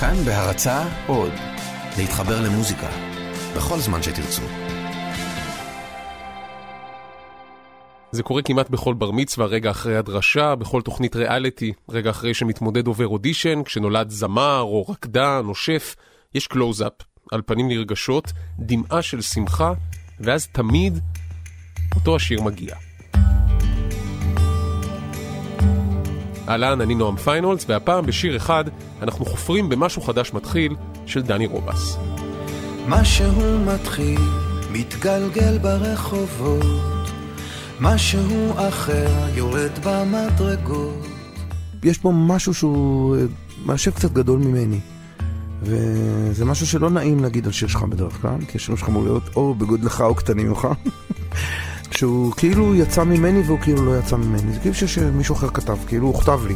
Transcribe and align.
כאן 0.00 0.14
בהרצה 0.24 0.84
עוד, 1.06 1.32
להתחבר 1.98 2.40
למוזיקה, 2.40 2.88
בכל 3.56 3.78
זמן 3.78 4.02
שתרצו. 4.02 4.42
זה 8.12 8.22
קורה 8.22 8.42
כמעט 8.42 8.70
בכל 8.70 8.94
בר 8.94 9.10
מצווה, 9.10 9.46
רגע 9.46 9.70
אחרי 9.70 9.96
הדרשה, 9.96 10.54
בכל 10.54 10.82
תוכנית 10.82 11.16
ריאליטי, 11.16 11.72
רגע 11.88 12.10
אחרי 12.10 12.34
שמתמודד 12.34 12.86
עובר 12.86 13.06
אודישן, 13.08 13.62
כשנולד 13.62 14.10
זמר 14.10 14.60
או 14.60 14.86
רקדן 14.88 15.42
או 15.48 15.54
שף, 15.54 15.96
יש 16.34 16.46
קלוז-אפ 16.46 16.92
על 17.32 17.42
פנים 17.46 17.68
נרגשות, 17.68 18.32
דמעה 18.58 19.02
של 19.02 19.20
שמחה, 19.20 19.72
ואז 20.20 20.46
תמיד 20.46 20.98
אותו 21.94 22.16
השיר 22.16 22.42
מגיע. 22.42 22.87
אהלן, 26.48 26.80
אני 26.80 26.94
נועם 26.94 27.16
פיינולס, 27.16 27.64
והפעם 27.68 28.06
בשיר 28.06 28.36
אחד 28.36 28.64
אנחנו 29.02 29.24
חופרים 29.24 29.68
במשהו 29.68 30.02
חדש 30.02 30.32
מתחיל 30.32 30.76
של 31.06 31.22
דני 31.22 31.46
רובס. 31.46 31.98
משהו 32.88 33.58
מתחיל, 33.66 34.20
מתגלגל 34.72 35.58
ברחובות, 35.58 37.10
משהו 37.80 38.52
אחר 38.68 39.28
יורד 39.34 39.70
במדרגות. 39.84 41.06
יש 41.82 41.98
פה 41.98 42.12
משהו 42.14 42.54
שהוא 42.54 43.16
אה, 43.16 43.22
משהו 43.66 43.92
קצת 43.92 44.12
גדול 44.12 44.38
ממני. 44.38 44.80
וזה 45.62 46.44
משהו 46.44 46.66
שלא 46.66 46.90
נעים 46.90 47.22
להגיד 47.22 47.46
על 47.46 47.52
שיר 47.52 47.68
שלך 47.68 47.82
בדרך 47.82 48.12
כלל, 48.12 48.44
כי 48.48 48.58
השיר 48.58 48.76
שלך 48.76 48.88
אמור 48.88 49.02
להיות 49.02 49.22
או 49.36 49.54
בגודלך 49.54 50.00
או 50.00 50.14
קטנים 50.14 50.48
ממך. 50.48 50.68
שהוא 51.98 52.32
כאילו 52.32 52.74
יצא 52.74 53.04
ממני 53.04 53.40
והוא 53.40 53.58
כאילו 53.58 53.84
לא 53.84 53.98
יצא 53.98 54.16
ממני. 54.16 54.52
זה 54.52 54.60
כאילו 54.60 54.74
שמישהו 54.74 55.34
אחר 55.34 55.48
כתב, 55.48 55.76
כאילו 55.86 56.06
הוא 56.06 56.20
כתב 56.20 56.40
לי. 56.46 56.54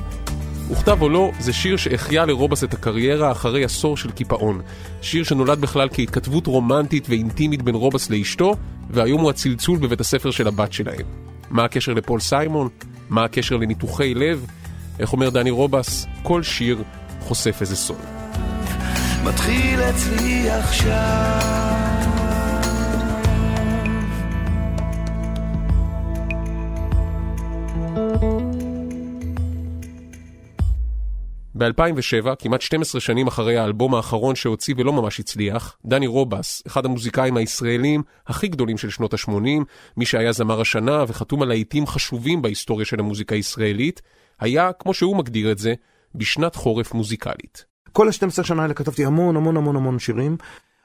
וכתב 0.70 1.02
או 1.02 1.08
לא, 1.08 1.30
זה 1.40 1.52
שיר 1.52 1.76
שהחיה 1.76 2.26
לרובס 2.26 2.64
את 2.64 2.74
הקריירה 2.74 3.32
אחרי 3.32 3.64
עשור 3.64 3.96
של 3.96 4.10
קיפאון. 4.10 4.60
שיר 5.02 5.24
שנולד 5.24 5.60
בכלל 5.60 5.88
כהתכתבות 5.92 6.46
רומנטית 6.46 7.06
ואינטימית 7.08 7.62
בין 7.62 7.74
רובס 7.74 8.10
לאשתו, 8.10 8.56
והיום 8.90 9.20
הוא 9.20 9.30
הצלצול 9.30 9.78
בבית 9.78 10.00
הספר 10.00 10.30
של 10.30 10.48
הבת 10.48 10.72
שלהם. 10.72 11.06
מה 11.50 11.64
הקשר 11.64 11.92
לפול 11.92 12.20
סיימון? 12.20 12.68
מה 13.10 13.24
הקשר 13.24 13.56
לניתוחי 13.56 14.14
לב? 14.14 14.46
איך 14.98 15.12
אומר 15.12 15.30
דני 15.30 15.50
רובס? 15.50 16.06
כל 16.22 16.42
שיר 16.42 16.82
חושף 17.20 17.56
איזה 17.60 17.76
סוד. 17.76 17.96
מתחיל 19.24 19.80
אצלי 19.80 20.50
עכשיו 20.50 21.81
ב-2007, 31.62 32.34
כמעט 32.38 32.60
12 32.60 33.00
שנים 33.00 33.26
אחרי 33.26 33.58
האלבום 33.58 33.94
האחרון 33.94 34.34
שהוציא 34.34 34.74
ולא 34.78 34.92
ממש 34.92 35.20
הצליח, 35.20 35.76
דני 35.84 36.06
רובס, 36.06 36.62
אחד 36.66 36.84
המוזיקאים 36.84 37.36
הישראלים 37.36 38.02
הכי 38.26 38.48
גדולים 38.48 38.78
של 38.78 38.90
שנות 38.90 39.14
ה-80, 39.14 39.64
מי 39.96 40.06
שהיה 40.06 40.32
זמר 40.32 40.60
השנה 40.60 41.04
וחתום 41.08 41.42
על 41.42 41.48
להיטים 41.48 41.86
חשובים 41.86 42.42
בהיסטוריה 42.42 42.86
של 42.86 43.00
המוזיקה 43.00 43.34
הישראלית, 43.34 44.02
היה, 44.40 44.70
כמו 44.78 44.94
שהוא 44.94 45.16
מגדיר 45.16 45.52
את 45.52 45.58
זה, 45.58 45.74
בשנת 46.14 46.54
חורף 46.54 46.94
מוזיקלית. 46.94 47.64
כל 47.92 48.08
ה-12 48.08 48.44
שנה 48.44 48.62
האלה 48.62 48.74
כתבתי 48.74 49.04
המון 49.04 49.36
המון 49.36 49.56
המון 49.56 49.76
המון 49.76 49.98
שירים. 49.98 50.36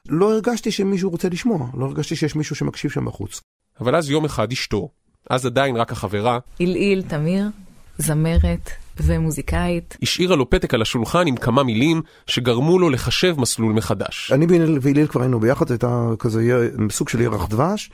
לא 0.10 0.34
הרגשתי 0.34 0.72
שמישהו 0.72 1.10
רוצה 1.10 1.30
לשמוע, 1.30 1.68
לא 1.74 1.86
הרגשתי 1.86 2.16
שיש 2.16 2.36
מישהו 2.36 2.56
שמקשיב 2.56 2.92
שם 2.92 3.06
בחוץ. 3.06 3.42
אבל 3.80 3.96
אז 3.96 4.10
יום 4.10 4.26
אחד 4.26 4.52
אשתו, 4.52 4.90
אז 5.30 5.46
עדיין 5.46 5.76
רק 5.76 5.92
החברה, 5.92 6.40
עילעיל 6.60 7.02
תמיר, 7.02 7.50
זמרת 7.98 8.70
ומוזיקאית. 9.04 9.98
השאירה 10.02 10.36
לו 10.36 10.50
פתק 10.50 10.74
על 10.74 10.82
השולחן 10.82 11.28
עם 11.28 11.36
כמה 11.36 11.64
מילים 11.64 12.02
שגרמו 12.28 12.80
לו 12.80 12.90
לחשב 12.90 13.36
מסלול 13.38 13.74
מחדש. 13.74 14.32
אני 14.32 14.46
והילל 14.82 15.08
כבר 15.08 15.22
היינו 15.22 15.40
ביחד, 15.40 15.72
הייתה 15.72 16.10
כזה 16.20 16.70
סוג 16.90 17.10
של 17.10 17.22
ירח 17.22 17.48
דבש. 17.48 17.90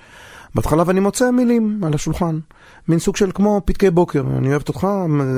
בהתחלה 0.56 0.84
ואני 0.88 1.00
מוצא 1.00 1.32
מילים 1.32 1.82
על 1.84 1.94
השולחן. 1.94 2.40
מין 2.88 3.00
סוג 3.00 3.16
של 3.16 3.32
כמו 3.34 3.62
פתקי 3.66 3.90
בוקר, 3.90 4.24
אני 4.38 4.52
אוהבת 4.52 4.68
אותך, 4.68 4.88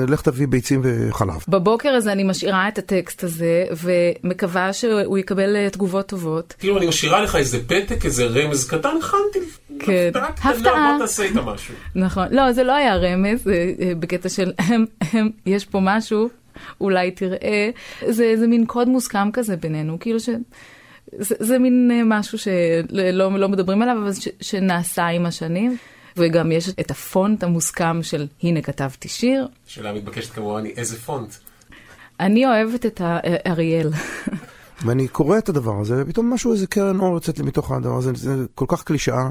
לך 0.08 0.22
תביא 0.22 0.48
ביצים 0.48 0.80
וחלב. 0.84 1.44
בבוקר 1.48 1.88
הזה 1.88 2.12
אני 2.12 2.24
משאירה 2.24 2.68
את 2.68 2.78
הטקסט 2.78 3.24
הזה, 3.24 3.64
ומקווה 3.82 4.72
שהוא 4.72 5.18
יקבל 5.18 5.56
אה, 5.56 5.70
תגובות 5.70 6.06
טובות. 6.06 6.54
כאילו 6.58 6.78
אני 6.78 6.86
משאירה 6.86 7.22
לך 7.22 7.36
איזה 7.36 7.58
פתק, 7.66 8.04
איזה 8.04 8.26
רמז 8.26 8.68
קטן, 8.68 8.88
הכנתי 8.98 9.38
כן, 9.78 10.10
הפתעה. 10.14 10.92
בוא 10.92 11.06
תעשה 11.06 11.22
איתה 11.22 11.42
משהו. 11.42 11.74
נכון, 11.94 12.26
לא, 12.30 12.52
זה 12.52 12.64
לא 12.64 12.74
היה 12.74 12.96
רמז, 12.96 13.48
אה, 13.48 13.92
בקטע 13.98 14.28
של 14.28 14.52
יש 15.46 15.64
פה 15.64 15.78
משהו, 15.82 16.28
אולי 16.80 17.10
תראה. 17.10 17.70
זה, 18.08 18.34
זה 18.36 18.46
מין 18.46 18.66
קוד 18.66 18.88
מוסכם 18.88 19.30
כזה 19.32 19.56
בינינו, 19.56 19.96
כאילו 20.00 20.20
ש... 20.20 20.28
זה, 21.12 21.34
זה 21.38 21.58
מין 21.58 21.90
אה, 21.92 22.00
משהו 22.04 22.38
שלא 22.38 23.38
לא 23.38 23.48
מדברים 23.48 23.82
עליו, 23.82 23.96
אבל 24.02 24.12
ש, 24.12 24.28
שנעשה 24.40 25.06
עם 25.06 25.26
השנים. 25.26 25.76
וגם 26.16 26.52
יש 26.52 26.68
את 26.68 26.90
הפונט 26.90 27.42
המוסכם 27.42 28.02
של 28.02 28.26
הנה 28.42 28.62
כתבתי 28.62 29.08
שיר. 29.08 29.48
שאלה 29.66 29.92
מתבקשת 29.92 30.32
כמובן 30.32 30.64
היא 30.64 30.72
איזה 30.76 30.96
פונט? 30.96 31.34
אני 32.20 32.46
אוהבת 32.46 32.86
את 32.86 33.00
האריאל. 33.04 33.90
ואני 34.84 35.08
קורא 35.08 35.38
את 35.38 35.48
הדבר 35.48 35.80
הזה, 35.80 36.02
ופתאום 36.02 36.34
משהו, 36.34 36.52
איזה 36.52 36.66
קרן 36.66 37.00
אור 37.00 37.14
יוצאת 37.14 37.38
לי 37.38 37.44
מתוך 37.44 37.72
הדבר 37.72 37.98
הזה, 37.98 38.12
זה 38.14 38.44
כל 38.54 38.64
כך 38.68 38.84
קלישאה. 38.84 39.30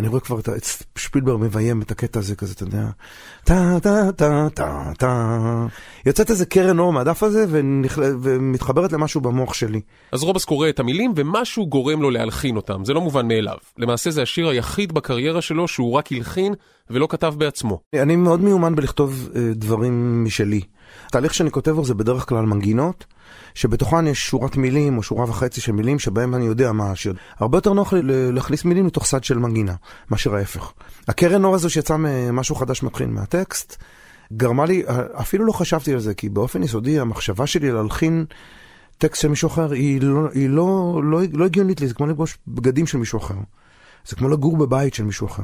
אני 0.00 0.08
רואה 0.08 0.20
כבר 0.20 0.38
את 0.38 0.64
שפילבר 0.98 1.36
מביים 1.36 1.82
את 1.82 1.90
הקטע 1.90 2.18
הזה 2.18 2.36
כזה, 2.36 2.52
אתה 2.52 2.64
יודע, 2.64 2.86
טה 3.44 3.76
טה 3.82 4.12
טה 4.16 4.48
טה 4.54 4.90
טה. 4.98 5.66
יוצאת 6.06 6.30
איזה 6.30 6.46
קרן 6.46 6.78
אור 6.78 6.92
מהדף 6.92 7.22
הזה 7.22 7.44
ונכל... 7.48 8.02
ומתחברת 8.22 8.92
למשהו 8.92 9.20
במוח 9.20 9.54
שלי. 9.54 9.80
אז 10.12 10.22
רובס 10.22 10.44
קורא 10.44 10.68
את 10.68 10.80
המילים 10.80 11.12
ומשהו 11.16 11.66
גורם 11.66 12.02
לו 12.02 12.10
להלחין 12.10 12.56
אותם, 12.56 12.84
זה 12.84 12.92
לא 12.92 13.00
מובן 13.00 13.28
מאליו. 13.28 13.56
למעשה 13.78 14.10
זה 14.10 14.22
השיר 14.22 14.48
היחיד 14.48 14.92
בקריירה 14.92 15.42
שלו 15.42 15.68
שהוא 15.68 15.92
רק 15.92 16.12
הלחין 16.12 16.54
ולא 16.90 17.06
כתב 17.10 17.34
בעצמו. 17.38 17.80
אני 17.94 18.16
מאוד 18.16 18.40
מיומן 18.40 18.74
בלכתוב 18.74 19.28
אה, 19.36 19.40
דברים 19.54 20.24
משלי. 20.24 20.60
התהליך 21.06 21.34
שאני 21.34 21.50
כותב 21.50 21.70
בו 21.70 21.84
זה 21.84 21.94
בדרך 21.94 22.28
כלל 22.28 22.44
מנגינות. 22.44 23.04
שבתוכן 23.54 24.06
יש 24.06 24.26
שורת 24.26 24.56
מילים 24.56 24.98
או 24.98 25.02
שורה 25.02 25.24
וחצי 25.24 25.60
של 25.60 25.72
מילים 25.72 25.98
שבהם 25.98 26.34
אני 26.34 26.44
יודע 26.44 26.72
מה 26.72 26.90
השיר. 26.90 27.14
הרבה 27.38 27.58
יותר 27.58 27.72
נוח 27.72 27.92
לי 27.92 28.00
להכניס 28.32 28.64
מילים 28.64 28.86
לתוך 28.86 29.04
סד 29.06 29.24
של 29.24 29.38
מנגינה, 29.38 29.74
מאשר 30.10 30.34
ההפך. 30.34 30.72
הקרן 31.08 31.44
אור 31.44 31.54
הזו 31.54 31.70
שיצא 31.70 31.96
ממשהו 31.96 32.54
חדש 32.54 32.82
מתחיל 32.82 33.06
מהטקסט, 33.06 33.76
גרמה 34.32 34.66
לי, 34.66 34.82
אפילו 35.20 35.44
לא 35.44 35.52
חשבתי 35.52 35.92
על 35.92 36.00
זה, 36.00 36.14
כי 36.14 36.28
באופן 36.28 36.62
יסודי 36.62 37.00
המחשבה 37.00 37.46
שלי 37.46 37.70
להלחין 37.70 38.24
טקסט 38.98 39.22
של 39.22 39.28
מישהו 39.28 39.48
אחר 39.48 39.72
היא 39.72 40.00
לא, 40.02 40.28
היא 40.34 40.48
לא, 40.48 41.00
לא, 41.04 41.20
לא 41.32 41.44
הגיונית 41.44 41.80
לי, 41.80 41.88
זה 41.88 41.94
כמו 41.94 42.06
לפגוש 42.06 42.38
בגדים 42.48 42.86
של 42.86 42.98
מישהו 42.98 43.18
אחר. 43.18 43.34
זה 44.06 44.16
כמו 44.16 44.28
לגור 44.28 44.56
בבית 44.56 44.94
של 44.94 45.04
מישהו 45.04 45.26
אחר. 45.26 45.42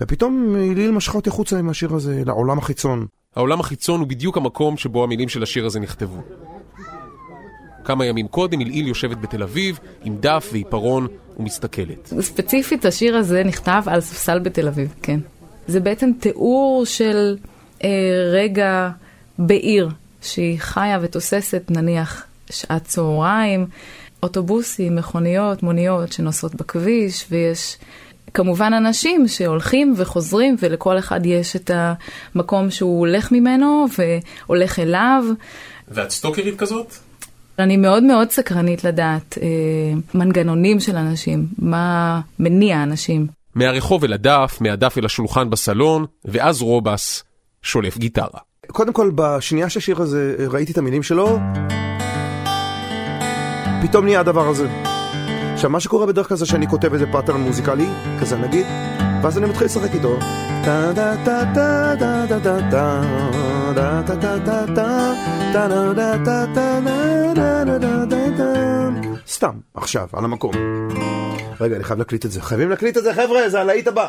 ופתאום 0.00 0.56
ליל 0.56 0.90
משכה 0.90 1.18
אותי 1.18 1.30
החוצה 1.30 1.58
עם 1.58 1.68
השיר 1.68 1.94
הזה 1.94 2.22
לעולם 2.26 2.58
החיצון. 2.58 3.06
העולם 3.36 3.60
החיצון 3.60 4.00
הוא 4.00 4.08
בדיוק 4.08 4.36
המקום 4.36 4.76
שבו 4.76 5.04
המילים 5.04 5.28
של 5.28 5.42
השיר 5.42 5.66
הזה 5.66 5.80
נכתבו. 5.80 6.22
כמה 7.84 8.06
ימים 8.06 8.28
קודם 8.28 8.58
עילעיל 8.58 8.88
יושבת 8.88 9.16
בתל 9.16 9.42
אביב 9.42 9.78
עם 10.04 10.16
דף 10.20 10.48
ועיפרון 10.52 11.06
ומסתכלת. 11.38 12.12
ספציפית 12.20 12.84
השיר 12.84 13.16
הזה 13.16 13.44
נכתב 13.44 13.82
על 13.86 14.00
ספסל 14.00 14.38
בתל 14.38 14.68
אביב, 14.68 14.94
כן. 15.02 15.20
זה 15.66 15.80
בעצם 15.80 16.10
תיאור 16.20 16.84
של 16.84 17.36
אה, 17.84 17.88
רגע 18.32 18.90
בעיר 19.38 19.88
שהיא 20.22 20.58
חיה 20.58 20.98
ותוססת, 21.02 21.62
נניח 21.70 22.24
שעת 22.50 22.84
צהריים, 22.84 23.66
אוטובוסים, 24.22 24.96
מכוניות, 24.96 25.62
מוניות 25.62 26.12
שנוסעות 26.12 26.54
בכביש, 26.54 27.26
ויש 27.30 27.76
כמובן 28.36 28.72
אנשים 28.72 29.28
שהולכים 29.28 29.94
וחוזרים, 29.96 30.56
ולכל 30.60 30.98
אחד 30.98 31.26
יש 31.26 31.56
את 31.56 31.70
המקום 31.74 32.70
שהוא 32.70 32.98
הולך 32.98 33.32
ממנו 33.32 33.86
והולך 33.98 34.78
אליו. 34.78 35.24
ואת 35.88 36.10
סטוקרית 36.10 36.58
כזאת? 36.58 36.94
אני 37.58 37.76
מאוד 37.76 38.02
מאוד 38.02 38.30
סקרנית 38.30 38.84
לדעת 38.84 39.38
אה, 39.42 39.46
מנגנונים 40.14 40.80
של 40.80 40.96
אנשים, 40.96 41.46
מה 41.58 42.20
מניע 42.38 42.82
אנשים. 42.82 43.26
מהרחוב 43.54 44.04
אל 44.04 44.12
הדף, 44.12 44.58
מהדף 44.60 44.98
אל 44.98 45.04
השולחן 45.04 45.50
בסלון, 45.50 46.04
ואז 46.24 46.62
רובס 46.62 47.24
שולף 47.62 47.98
גיטרה. 47.98 48.40
קודם 48.66 48.92
כל, 48.92 49.10
בשנייה 49.14 49.70
שהשיר 49.70 50.02
הזה, 50.02 50.36
ראיתי 50.50 50.72
את 50.72 50.78
המילים 50.78 51.02
שלו, 51.02 51.38
פתאום 53.82 54.04
נהיה 54.04 54.20
הדבר 54.20 54.48
הזה. 54.48 54.85
עכשיו, 55.56 55.70
מה 55.70 55.80
שקורה 55.80 56.06
בדרך 56.06 56.28
כלל 56.28 56.36
זה 56.36 56.46
שאני 56.46 56.68
כותב 56.68 56.92
איזה 56.92 57.06
pattern 57.12 57.40
מוזיקלי, 57.40 57.86
כזה 58.20 58.36
נגיד, 58.36 58.66
ואז 59.22 59.38
אני 59.38 59.46
מתחיל 59.46 59.66
לשחק 59.66 59.94
איתו. 59.94 60.18
סתם, 69.28 69.58
עכשיו, 69.74 70.08
על 70.12 70.24
המקום. 70.24 70.52
רגע, 71.60 71.76
אני 71.76 71.84
חייב 71.84 71.98
להקליט 71.98 72.26
את 72.26 72.30
זה. 72.30 72.42
חייבים 72.42 72.70
להקליט 72.70 72.96
את 72.96 73.02
זה, 73.02 73.14
חבר'ה, 73.14 73.48
זה 73.48 73.60
הלהיט 73.60 73.86
הבא. 73.86 74.06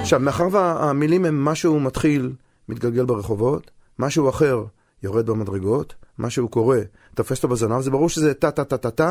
עכשיו, 0.00 0.20
מאחר 0.20 0.48
והמילים 0.52 1.24
הם 1.24 1.44
משהו 1.44 1.80
מתחיל, 1.80 2.32
מתגלגל 2.68 3.04
ברחובות, 3.04 3.70
משהו 3.98 4.28
אחר 4.28 4.64
יורד 5.02 5.26
במדרגות, 5.26 5.94
משהו 6.18 6.48
קורה, 6.48 6.78
תופס 7.14 7.36
אותו 7.36 7.48
בזנב, 7.48 7.80
זה 7.80 7.90
ברור 7.90 8.08
שזה 8.08 8.34
טה 8.34 8.50
טה 8.50 8.64
טה 8.64 8.76
טה 8.76 8.90
טה. 8.90 9.10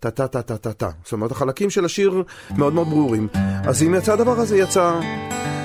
טה 0.00 0.10
טה 0.10 0.26
טה 0.28 0.42
טה 0.42 0.56
טה 0.56 0.72
טה. 0.72 0.88
זאת 1.04 1.12
אומרת, 1.12 1.30
החלקים 1.30 1.70
של 1.70 1.84
השיר 1.84 2.22
מאוד 2.56 2.72
מאוד 2.72 2.88
ברורים. 2.88 3.28
אז 3.66 3.82
אם 3.82 3.94
יצא 3.94 4.12
הדבר 4.12 4.40
הזה, 4.40 4.56
יצא... 4.56 5.00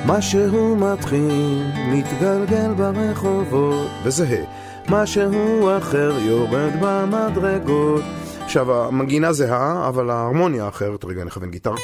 משהו 0.05 0.75
מתחיל, 0.75 1.63
מתגלגל 1.87 2.73
ברחובות, 2.73 3.87
וזהה. 4.03 4.43
משהו 4.89 5.77
אחר 5.77 6.11
יורד 6.19 6.71
במדרגות. 6.81 8.03
עכשיו, 8.43 8.85
המנגינה 8.85 9.33
זהה, 9.33 9.87
אבל 9.87 10.09
ההרמוניה 10.09 10.67
אחרת, 10.67 11.05
רגע, 11.05 11.23
נכוון 11.23 11.51
גיטרה. 11.51 11.75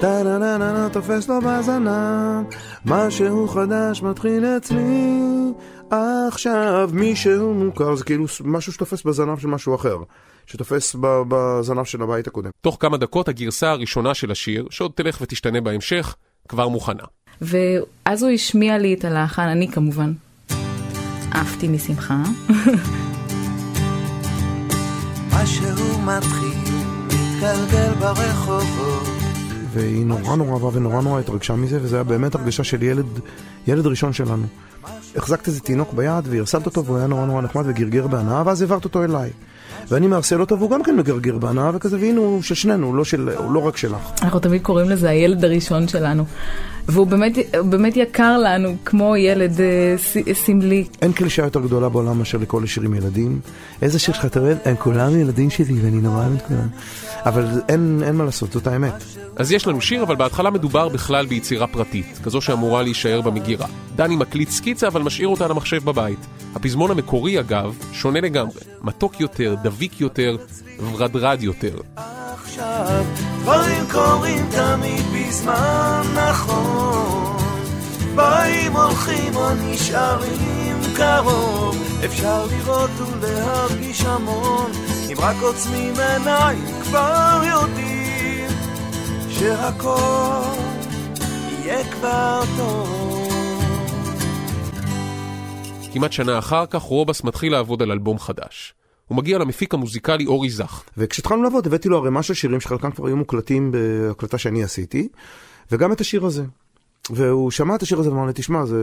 טה 0.00 0.22
נה 0.22 0.38
נה 0.38 0.58
נה 0.58 0.72
נה 0.72 0.88
תופס 0.92 1.28
לו 1.28 1.40
בזנב, 1.40 2.46
משהו 2.84 3.48
חדש 3.48 4.02
מתחיל 4.02 4.44
אצלי 4.44 5.10
עכשיו, 5.90 6.90
מישהו 6.92 7.54
מוכר, 7.54 7.94
זה 7.94 8.04
כאילו 8.04 8.24
משהו 8.44 8.72
שתופס 8.72 9.02
בזנב 9.02 9.38
של 9.38 9.48
משהו 9.48 9.74
אחר, 9.74 9.96
שתופס 10.46 10.96
בזנב 11.28 11.84
של 11.84 12.02
הבית 12.02 12.26
הקודם. 12.26 12.50
תוך 12.60 12.76
כמה 12.80 12.96
דקות 12.96 13.28
הגרסה 13.28 13.70
הראשונה 13.70 14.14
של 14.14 14.30
השיר, 14.30 14.66
שעוד 14.70 14.92
תלך 14.94 15.20
ותשתנה 15.20 15.60
בהמשך, 15.60 16.16
כבר 16.48 16.68
מוכנה. 16.68 17.04
ואז 17.40 18.22
הוא 18.22 18.30
השמיע 18.30 18.78
לי 18.78 18.94
את 18.94 19.04
הלחן, 19.04 19.42
אני 19.48 19.68
כמובן 19.68 20.12
עפתי 21.30 21.68
משמחה. 21.68 22.22
משהו 25.34 25.98
מתחיל, 26.02 26.74
מתגלגל 27.06 27.94
ברחובות. 28.00 29.19
והיא 29.72 30.06
נורא 30.06 30.36
נורא 30.36 30.52
אהבה 30.52 30.68
ונורא 30.72 31.02
נורא 31.02 31.20
התרגשה 31.20 31.54
מזה, 31.54 31.78
וזו 31.82 31.96
הייתה 31.96 32.08
באמת 32.08 32.34
הרגשה 32.34 32.64
של 32.64 32.82
ילד, 32.82 33.06
ילד 33.66 33.86
ראשון 33.86 34.12
שלנו. 34.12 34.46
החזקת 35.16 35.46
איזה 35.46 35.60
תינוק 35.60 35.92
ביד 35.92 36.24
והרסלת 36.30 36.66
אותו 36.66 36.84
והוא 36.84 36.98
היה 36.98 37.06
נורא 37.06 37.26
נורא 37.26 37.42
נחמד 37.42 37.64
וגרגר 37.66 38.06
בהנאה, 38.06 38.42
ואז 38.46 38.62
העברת 38.62 38.84
אותו 38.84 39.04
אליי. 39.04 39.30
ואני 39.88 40.06
מארסל 40.06 40.40
אותו 40.40 40.58
והוא 40.58 40.70
גם 40.70 40.82
כן 40.82 40.96
מגרגר 40.96 41.38
בהנאה, 41.38 41.70
וכזה, 41.74 41.96
והנה 42.00 42.20
הוא 42.20 42.42
של 42.42 42.54
שנינו, 42.54 42.96
לא, 42.96 43.04
של, 43.04 43.28
הוא 43.36 43.52
לא 43.52 43.66
רק 43.66 43.76
שלך. 43.76 44.10
אנחנו 44.22 44.40
תמיד 44.40 44.62
קוראים 44.62 44.90
לזה 44.90 45.10
הילד 45.10 45.44
הראשון 45.44 45.88
שלנו. 45.88 46.24
והוא 46.88 47.06
באמת, 47.06 47.32
באמת 47.64 47.96
יקר 47.96 48.38
לנו, 48.38 48.76
כמו 48.84 49.16
ילד 49.16 49.60
אה, 49.60 49.94
סמלי. 50.34 50.84
אין 51.02 51.12
קלישה 51.12 51.42
יותר 51.42 51.60
גדולה 51.60 51.88
בעולם 51.88 52.18
מאשר 52.18 52.38
לקרוא 52.38 52.62
לשיר 52.62 52.82
עם 52.82 52.94
ילדים. 52.94 53.40
איזה 53.82 53.98
שיר 53.98 54.14
שלך 54.14 54.36
אוהב? 54.36 54.58
הם 54.64 54.76
כולם 54.76 55.20
ילדים 55.20 55.50
שלי 55.50 55.80
ואני 55.80 56.00
נורא 56.00 56.16
אוהב 56.16 56.34
את 56.34 56.42
כולם. 56.42 56.68
אבל 57.26 57.46
אין, 57.68 58.02
אין 58.04 58.16
מה 58.16 58.24
לעשות, 58.24 58.52
זאת 58.52 58.66
האמת. 58.66 59.04
אז 59.36 59.52
יש 59.52 59.66
לנו 59.66 59.80
שיר, 59.80 60.02
אבל 60.02 60.16
בהתחלה 60.16 60.50
מדובר 60.50 60.88
בכלל 60.88 61.26
ביצירה 61.26 61.66
פרטית, 61.66 62.20
כזו 62.24 62.40
שאמורה 62.40 62.82
להישאר 62.82 63.20
במגירה. 63.20 63.66
דני 63.96 64.16
מקליט 64.16 64.50
סקיצה, 64.50 64.88
אבל 64.88 65.02
משאיר 65.02 65.28
אותה 65.28 65.44
על 65.44 65.50
המחשב 65.50 65.84
בבית. 65.84 66.26
הפזמון 66.54 66.90
המקורי, 66.90 67.40
אגב, 67.40 67.74
שונה 67.92 68.20
לגמרי. 68.20 68.60
מתוק 68.82 69.20
יותר, 69.20 69.54
דביק 69.62 70.00
יותר, 70.00 70.36
ורדרד 70.92 71.42
יותר. 71.42 71.76
עכשיו, 71.96 73.04
דברים 73.42 73.84
קורים 73.92 74.46
תמיד 74.50 75.04
בזמן 75.14 76.02
נכון. 76.14 77.36
באים, 78.14 78.72
הולכים 78.76 79.36
או 79.36 79.54
נשארים 79.54 80.76
קרוב, 80.96 81.76
אפשר 82.04 82.46
לראות 82.46 82.90
ולהרגיש 83.00 84.02
המון, 84.04 84.70
אם 85.12 85.16
רק 85.18 85.36
עוצמים 85.42 85.94
עיניים 86.00 86.64
כבר 86.82 87.40
יודעים 87.50 88.48
שהכל 89.30 90.42
יהיה 91.64 91.84
כבר 91.92 92.42
טוב. 92.56 93.09
כמעט 95.92 96.12
שנה 96.12 96.38
אחר 96.38 96.66
כך 96.66 96.82
רובס 96.82 97.24
מתחיל 97.24 97.52
לעבוד 97.52 97.82
על 97.82 97.92
אלבום 97.92 98.18
חדש. 98.18 98.74
הוא 99.08 99.16
מגיע 99.16 99.38
למפיק 99.38 99.74
המוזיקלי 99.74 100.26
אורי 100.26 100.50
זך. 100.50 100.82
וכשהתחלנו 100.96 101.42
לעבוד 101.42 101.66
הבאתי 101.66 101.88
לו 101.88 101.98
ערימה 101.98 102.22
של 102.22 102.34
שירים 102.34 102.60
שחלקם 102.60 102.90
כבר 102.90 103.06
היו 103.06 103.16
מוקלטים 103.16 103.72
בהקלטה 103.72 104.38
שאני 104.38 104.62
עשיתי, 104.62 105.08
וגם 105.72 105.92
את 105.92 106.00
השיר 106.00 106.26
הזה. 106.26 106.44
והוא 107.10 107.50
שמע 107.50 107.74
את 107.74 107.82
השיר 107.82 108.00
הזה 108.00 108.10
ואמר 108.10 108.26
לי, 108.26 108.32
תשמע, 108.34 108.64
זה... 108.64 108.76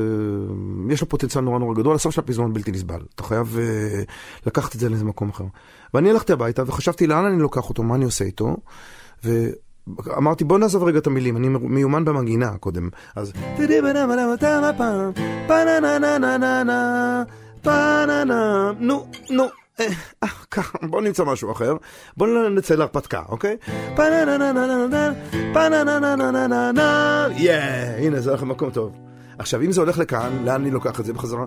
יש 0.90 1.02
לו 1.02 1.10
פוטנציאל 1.10 1.44
נורא 1.44 1.60
נורא 1.60 1.76
גדול, 1.76 1.96
הסוף 1.96 2.16
של 2.16 2.22
הפזמון 2.22 2.54
בלתי 2.54 2.72
נסבל. 2.72 3.02
אתה 3.16 3.24
חייב 3.24 3.58
uh, 3.58 4.48
לקחת 4.48 4.76
את 4.76 4.80
זה 4.80 4.90
לאיזה 4.90 5.06
מקום 5.06 5.30
אחר. 5.30 5.46
ואני 5.94 6.10
הלכתי 6.10 6.34
הביתה 6.34 6.64
וחשבתי 6.68 7.08
לאן 7.08 7.26
אני 7.26 7.42
לוקח 7.42 7.70
אותו, 7.70 7.84
מה 7.84 7.96
אני 7.96 8.06
עושה 8.06 8.26
איתו. 8.26 8.58
ואמרתי, 10.06 10.44
בוא 10.44 10.60
נעזוב 10.60 10.84
רגע 10.84 11.00
את 11.00 11.08
המילים, 11.08 11.38
אני 11.38 11.48
מיומן 11.62 12.06
במנגינה 12.06 12.58
קודם. 12.58 12.90
אז... 13.16 13.34
נו, 18.80 19.08
נו. 19.30 19.44
אה, 19.80 19.86
ככה, 20.52 20.78
בוא 20.82 21.02
נמצא 21.02 21.24
משהו 21.24 21.52
אחר. 21.52 21.76
בוא 22.18 22.28
נצא 22.50 22.76
להרפתקה, 22.76 23.22
אוקיי? 23.30 23.58
יא, 27.36 27.54
הנה 27.98 28.20
זה 28.20 28.30
הולך 28.30 28.44
למקום 28.44 28.70
טוב. 28.70 28.92
עכשיו, 29.40 29.62
אם 29.62 29.72
זה 29.72 29.82
הולך 29.82 29.98
לכאן, 29.98 30.32
לאן 30.46 30.62
אני 30.62 30.72
לוקח 30.72 31.00
את 31.00 31.06
זה 31.06 31.14
בחזרה? 31.14 31.46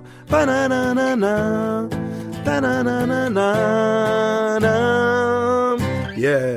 יא, 4.61 5.50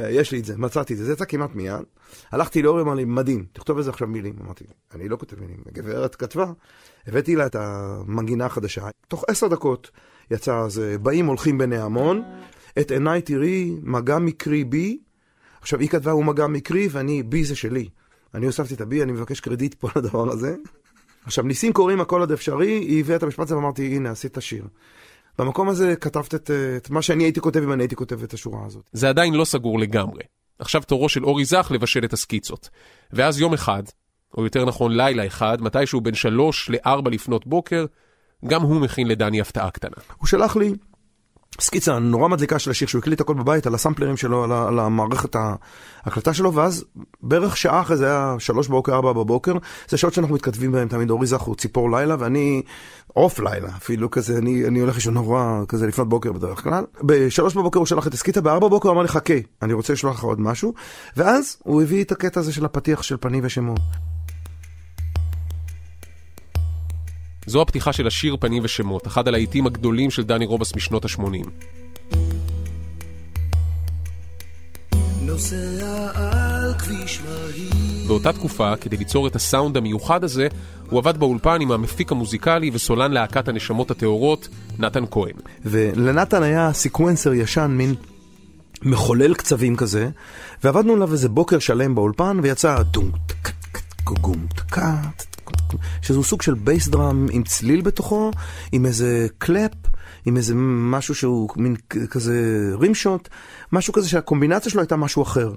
יש 0.10 0.32
לי 0.32 0.40
את 0.40 0.46
זה, 0.46 0.58
מצאתי 0.58 0.94
את 0.94 0.98
זה, 0.98 1.06
זה 1.06 1.14
יצא 1.14 1.26
כמעט 1.26 1.56
מיד. 1.56 1.84
הלכתי 2.32 2.62
לאורי, 2.62 2.82
אמר 2.82 2.94
לי, 2.94 3.06
מדהים, 3.06 3.46
תכתוב 3.54 3.78
איזה 3.78 3.90
עכשיו 3.90 4.08
מילים. 4.08 4.34
אמרתי, 4.42 4.64
אני 4.96 5.10
לא 5.10 5.18
כותב 5.18 5.40
מילים, 5.40 5.58
הגברת 5.66 6.16
כתבה. 6.16 6.52
הבאתי 7.08 7.36
לה 7.36 7.46
את 7.46 7.56
המנגינה 7.56 8.46
החדשה. 8.46 8.88
תוך 9.08 9.24
עשר 9.28 9.48
דקות 9.48 9.92
יצא 10.32 10.58
אז 10.58 10.82
באים 11.02 11.26
הולכים 11.26 11.58
בני 11.58 11.78
המון, 11.78 12.24
את 12.80 12.92
עיניי 12.92 13.22
תראי, 13.22 13.76
מגע 13.84 14.20
מקרי 14.20 14.64
בי. 14.64 15.00
עכשיו 15.62 15.80
היא 15.80 15.90
כתבה 15.90 16.12
הוא 16.12 16.26
מגע 16.26 16.48
מקרי 16.48 16.88
ואני, 16.92 17.24
בי 17.24 17.44
זה 17.44 17.56
שלי. 17.56 17.90
אני 18.34 18.46
הוספתי 18.46 18.74
את 18.74 18.82
הבי, 18.82 19.04
אני 19.04 19.12
מבקש 19.12 19.40
קרדיט 19.40 19.74
פה 19.74 19.88
על 19.88 20.04
הדבר 20.04 20.32
הזה. 20.32 20.56
עכשיו 21.26 21.44
ניסים 21.44 21.74
קוראים 21.74 22.02
הכל 22.02 22.20
עוד 22.20 22.32
אפשרי, 22.32 22.72
היא 22.72 23.00
הביאה 23.00 23.18
את 23.18 23.24
המשפט 23.24 23.46
הזה 23.46 23.56
ואמרתי 23.56 23.96
הנה 23.96 24.12
עשית 24.12 24.38
שיר. 24.40 24.68
במקום 25.40 25.70
הזה 25.70 25.96
כתבת 25.96 26.36
את, 26.36 26.52
את 26.78 26.90
מה 26.90 27.02
שאני 27.02 27.24
הייתי 27.24 27.42
כותב 27.42 27.64
אם 27.64 27.72
אני 27.72 27.84
הייתי 27.84 27.96
כותב 27.96 28.24
את 28.24 28.34
השורה 28.34 28.66
הזאת. 28.66 28.90
זה 28.94 29.10
עדיין 29.10 29.34
לא 29.34 29.46
סגור 29.46 29.80
לגמרי. 29.80 30.24
עכשיו 30.60 30.82
תורו 30.82 31.10
של 31.10 31.26
אורי 31.26 31.46
זך 31.46 31.68
לבשל 31.72 32.06
את 32.06 32.14
הסקיצות. 32.14 32.70
ואז 33.14 33.40
יום 33.40 33.54
אחד, 33.54 33.84
או 34.38 34.44
יותר 34.44 34.66
נכון 34.66 34.92
לילה 34.92 35.28
אחד, 35.28 35.62
מתישהו 35.62 36.02
בין 36.02 36.14
שלוש 36.14 36.70
לארבע 36.70 37.10
לפנות 37.10 37.48
בוקר, 37.48 37.86
גם 38.46 38.62
הוא 38.62 38.82
מכין 38.82 39.08
לדני 39.08 39.42
הפתעה 39.42 39.72
קטנה. 39.72 39.96
הוא 40.18 40.28
שלח 40.28 40.56
לי 40.56 40.74
סקיצה 41.62 42.00
נורא 42.00 42.28
מדליקה 42.28 42.60
של 42.60 42.72
השיר 42.72 42.88
שהוא 42.88 43.00
הקליט 43.00 43.22
הכל 43.22 43.34
בבית 43.34 43.68
על 43.68 43.76
הסמפלרים 43.76 44.18
שלו, 44.18 44.44
על, 44.44 44.52
על 44.52 44.80
המערכת 44.80 45.36
ההקלטה 46.06 46.34
שלו, 46.34 46.54
ואז 46.54 46.86
בערך 47.22 47.58
שעה 47.58 47.82
אחרי 47.82 47.98
זה 47.98 48.06
היה 48.06 48.36
שלוש 48.40 48.68
בבוקר, 48.68 48.94
ארבע 48.94 49.14
בבוקר, 49.14 49.54
זה 49.90 49.98
שעות 49.98 50.14
שאנחנו 50.14 50.36
מתכתבים 50.36 50.72
בהם 50.72 50.88
תמיד, 50.88 51.10
אורי 51.10 51.28
הוא 51.46 51.56
ציפור 51.56 51.92
לילה 51.92 52.16
ואני 52.20 52.62
עוף 53.08 53.40
לילה, 53.40 53.70
אפילו 53.78 54.12
כזה, 54.12 54.38
אני, 54.38 54.68
אני 54.68 54.80
הולך 54.80 54.96
לישון 54.96 55.14
נורא 55.14 55.62
כזה 55.68 55.88
לפנות 55.88 56.10
בוקר 56.10 56.32
בדרך 56.32 56.64
כלל. 56.64 56.84
בשלוש 57.04 57.56
בבוקר 57.56 57.80
הוא 57.80 57.86
שלח 57.86 58.08
את 58.08 58.14
הסקיטה, 58.14 58.42
בארבע 58.42 58.68
בבוקר 58.68 58.90
הוא 58.90 58.94
אמר 58.94 59.02
לי 59.02 59.08
חכה, 59.08 59.34
אני 59.62 59.74
רוצה 59.74 59.94
לשלוח 59.94 60.16
לך 60.16 60.24
עוד 60.24 60.42
משהו, 60.42 60.74
ואז 61.18 61.58
הוא 61.64 61.82
הביא 61.82 62.04
את 62.04 62.12
הקטע 62.12 62.40
הזה 62.40 62.54
של 62.54 62.66
הפתיח 62.66 63.04
של 63.04 63.18
פנים 63.20 63.44
ושמות. 63.46 64.13
זו 67.46 67.62
הפתיחה 67.62 67.94
של 67.94 68.08
השיר 68.08 68.38
פנים 68.40 68.64
ושמות, 68.66 69.08
אחד 69.08 69.28
הלהיטים 69.28 69.66
הגדולים 69.66 70.12
של 70.12 70.24
דני 70.24 70.46
רובס 70.46 70.76
משנות 70.76 71.06
ה-80. 71.06 71.50
באותה 78.08 78.34
תקופה, 78.34 78.76
כדי 78.76 78.98
ליצור 78.98 79.28
את 79.28 79.36
הסאונד 79.36 79.78
המיוחד 79.78 80.24
הזה, 80.24 80.48
הוא 80.90 81.00
עבד 81.00 81.18
באולפן 81.18 81.62
עם 81.62 81.72
המפיק 81.72 82.12
המוזיקלי 82.12 82.70
וסולן 82.74 83.12
להקת 83.12 83.48
הנשמות 83.48 83.92
הטהורות, 83.92 84.48
נתן 84.80 85.04
כהן. 85.12 85.34
ולנתן 85.66 86.44
היה 86.44 86.74
sequencer 86.74 87.34
ישן, 87.34 87.72
מין 87.78 87.96
מחולל 88.82 89.34
קצבים 89.34 89.76
כזה, 89.76 90.10
ועבדנו 90.64 90.94
עליו 90.94 91.12
איזה 91.12 91.30
בוקר 91.30 91.60
שלם 91.60 91.96
באולפן, 91.96 92.40
ויצא 92.44 92.78
טק 92.92 93.52
גום 94.04 94.48
טק 94.56 95.33
שזהו 96.02 96.24
סוג 96.24 96.42
של 96.42 96.54
bass 96.54 96.88
drum 96.88 97.28
עם 97.32 97.44
צליל 97.44 97.82
בתוכו, 97.82 98.32
עם 98.72 98.86
איזה 98.86 99.28
clap, 99.38 99.72
עם 100.26 100.38
איזה 100.38 100.54
משהו 100.56 101.16
שהוא 101.16 101.50
מין 101.56 101.76
כזה 102.10 102.70
rimshot, 102.80 103.30
משהו 103.72 103.94
כזה 103.94 104.10
שהקומבינציה 104.10 104.72
שלו 104.72 104.82
הייתה 104.82 104.96
משהו 104.96 105.24
אחר. 105.24 105.54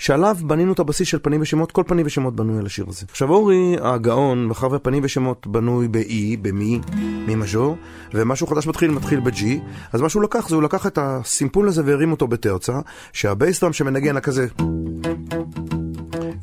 שעליו 0.00 0.36
בנינו 0.46 0.72
את 0.72 0.78
הבסיס 0.78 1.08
של 1.08 1.18
פנים 1.22 1.40
ושמות, 1.40 1.72
כל 1.72 1.82
פנים 1.86 2.06
ושמות 2.06 2.36
בנוי 2.36 2.58
על 2.58 2.66
השיר 2.66 2.84
הזה. 2.88 3.06
עכשיו 3.10 3.30
אורי 3.30 3.76
הגאון, 3.80 4.46
מאחר 4.46 4.68
ופנים 4.72 5.02
ושמות 5.04 5.46
בנוי 5.46 5.88
ב- 5.88 6.13
E, 6.13 6.38
במי, 6.42 6.80
מי 7.26 7.34
מז'ור, 7.34 7.76
ומשהו 8.14 8.46
חדש 8.46 8.66
מתחיל, 8.66 8.90
מתחיל 8.90 9.20
ב-G, 9.20 9.44
אז 9.92 10.00
מה 10.00 10.08
שהוא 10.08 10.22
לקח 10.22 10.48
זה 10.48 10.54
הוא 10.54 10.62
לקח 10.62 10.86
את 10.86 10.98
הסימפול 11.02 11.68
הזה 11.68 11.82
והרים 11.84 12.10
אותו 12.10 12.28
בתרצה, 12.28 12.72
שהבייסטראם 13.12 13.72
שמנגן 13.72 14.16
הכזה 14.16 14.46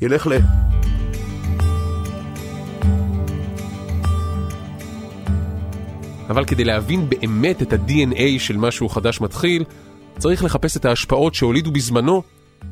ילך 0.00 0.26
ל... 0.26 0.32
אבל 6.28 6.44
כדי 6.44 6.64
להבין 6.64 7.08
באמת 7.08 7.62
את 7.62 7.72
ה-DNA 7.72 8.38
של 8.38 8.56
משהו 8.56 8.88
חדש 8.88 9.20
מתחיל, 9.20 9.64
צריך 10.18 10.44
לחפש 10.44 10.76
את 10.76 10.84
ההשפעות 10.84 11.34
שהולידו 11.34 11.70
בזמנו 11.70 12.22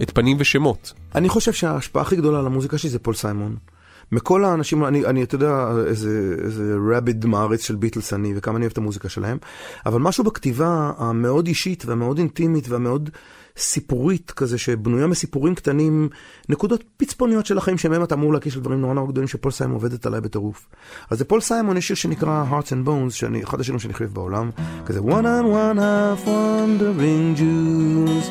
את 0.02 0.10
פנים 0.10 0.36
ושמות. 0.40 0.92
אני 1.14 1.28
חושב 1.28 1.52
שההשפעה 1.52 2.02
הכי 2.02 2.16
גדולה 2.16 2.38
על 2.38 2.46
המוזיקה 2.46 2.78
שלי 2.78 2.90
זה 2.90 2.98
פול 2.98 3.14
סיימון. 3.14 3.56
מכל 4.12 4.44
האנשים, 4.44 4.84
אני, 4.84 5.06
אני 5.06 5.22
אתה 5.22 5.34
יודע, 5.34 5.68
איזה, 5.86 6.36
איזה 6.44 6.74
רביד 6.90 7.26
מעריץ 7.26 7.64
של 7.64 7.76
ביטלס 7.76 8.12
אני, 8.12 8.32
וכמה 8.36 8.56
אני 8.56 8.64
אוהב 8.64 8.72
את 8.72 8.78
המוזיקה 8.78 9.08
שלהם, 9.08 9.38
אבל 9.86 10.00
משהו 10.00 10.24
בכתיבה 10.24 10.92
המאוד 10.98 11.46
אישית 11.46 11.86
והמאוד 11.86 12.18
אינטימית 12.18 12.68
והמאוד 12.68 13.10
סיפורית 13.58 14.30
כזה, 14.30 14.58
שבנויה 14.58 15.06
מסיפורים 15.06 15.54
קטנים, 15.54 16.08
נקודות 16.48 16.84
פצפוניות 16.96 17.46
של 17.46 17.58
החיים 17.58 17.78
שמהם 17.78 18.02
אתה 18.02 18.14
אמור 18.14 18.32
להקיש 18.32 18.56
לדברים 18.56 18.80
נורא 18.80 18.94
נורא 18.94 19.10
גדולים 19.10 19.28
שפול 19.28 19.52
סיימון 19.52 19.74
עובדת 19.74 20.06
עליי 20.06 20.20
בטירוף. 20.20 20.66
אז 21.10 21.20
לפול 21.20 21.40
סיימון 21.40 21.76
יש 21.76 21.86
שיר 21.86 21.96
שנקרא 21.96 22.44
Hearts 22.50 22.68
and 22.68 22.88
Bones, 22.88 23.10
שאני, 23.10 23.42
אחד 23.42 23.60
השירים 23.60 23.78
שאני 23.78 23.94
חושב 23.94 24.12
בעולם, 24.12 24.50
כזה 24.86 25.00
one 25.00 25.24
on 25.24 25.44
one 25.44 25.78
half 25.78 26.26
wandering 26.26 27.34
Jews, 27.38 28.30